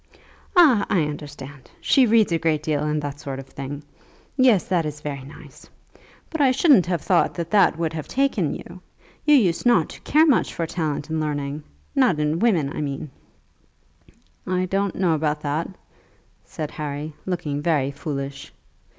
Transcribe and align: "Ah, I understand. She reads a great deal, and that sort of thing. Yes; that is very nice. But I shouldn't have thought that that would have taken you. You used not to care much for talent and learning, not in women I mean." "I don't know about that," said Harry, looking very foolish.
"Ah, 0.55 0.83
I 0.89 1.01
understand. 1.03 1.69
She 1.79 2.07
reads 2.07 2.31
a 2.31 2.39
great 2.39 2.63
deal, 2.63 2.81
and 2.81 2.99
that 3.03 3.19
sort 3.19 3.37
of 3.37 3.45
thing. 3.45 3.83
Yes; 4.35 4.65
that 4.65 4.83
is 4.83 4.99
very 4.99 5.21
nice. 5.23 5.69
But 6.31 6.41
I 6.41 6.49
shouldn't 6.49 6.87
have 6.87 7.03
thought 7.03 7.35
that 7.35 7.51
that 7.51 7.77
would 7.77 7.93
have 7.93 8.07
taken 8.07 8.55
you. 8.55 8.81
You 9.25 9.35
used 9.35 9.63
not 9.63 9.89
to 9.89 10.01
care 10.01 10.25
much 10.25 10.55
for 10.55 10.65
talent 10.65 11.11
and 11.11 11.19
learning, 11.19 11.65
not 11.93 12.17
in 12.17 12.39
women 12.39 12.75
I 12.75 12.81
mean." 12.81 13.11
"I 14.47 14.65
don't 14.65 14.95
know 14.95 15.13
about 15.13 15.41
that," 15.41 15.69
said 16.45 16.71
Harry, 16.71 17.13
looking 17.27 17.61
very 17.61 17.91
foolish. 17.91 18.51